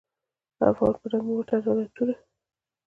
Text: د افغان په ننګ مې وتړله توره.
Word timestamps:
د 0.57 0.59
افغان 0.71 0.93
په 0.99 1.05
ننګ 1.11 1.23
مې 1.27 1.33
وتړله 1.35 1.85
توره. 1.95 2.15